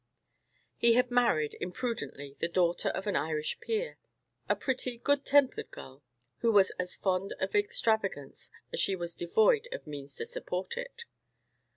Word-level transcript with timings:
He 0.77 0.93
had 0.93 1.11
married, 1.11 1.55
imprudently, 1.61 2.35
the 2.39 2.47
daughter 2.47 2.89
of 2.89 3.05
an 3.05 3.15
Irish 3.15 3.59
peer, 3.59 3.99
a 4.49 4.55
pretty, 4.55 4.97
good 4.97 5.27
tempered 5.27 5.69
girl, 5.69 6.01
who 6.37 6.51
was 6.51 6.71
as 6.79 6.95
fond 6.95 7.33
of 7.33 7.53
extravagance 7.55 8.49
as 8.73 8.79
she 8.79 8.95
was 8.95 9.13
devoid 9.13 9.67
of 9.71 9.85
means 9.85 10.15
to 10.15 10.25
support 10.25 10.75
it. 10.75 11.05